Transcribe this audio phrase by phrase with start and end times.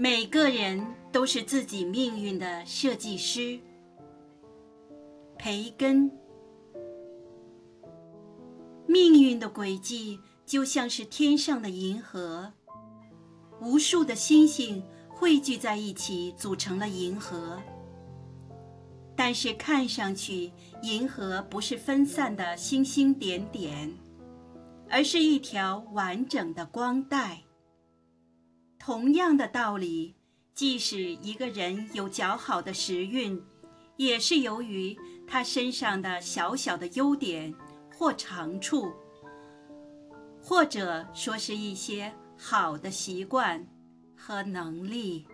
[0.00, 3.58] 每个人都是自己命运的设计师。
[5.36, 6.08] 培根，
[8.86, 12.52] 命运的轨迹就像是天上的银河，
[13.60, 17.60] 无数的星星汇聚在一起组成了银河。
[19.16, 20.52] 但是看上去，
[20.84, 23.92] 银河不是分散的星星点点，
[24.88, 27.42] 而是一条完整的光带。
[28.88, 30.14] 同样的道理，
[30.54, 33.38] 即使一个人有较好的时运，
[33.98, 37.54] 也是由于他身上的小小的优点
[37.92, 38.90] 或长处，
[40.42, 43.62] 或者说是一些好的习惯
[44.16, 45.26] 和能力。